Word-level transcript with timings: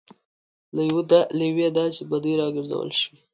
له 1.37 1.41
یوې 1.49 1.67
داسې 1.77 2.01
بدۍ 2.09 2.33
راګرځول 2.41 2.89
شوي. 3.01 3.19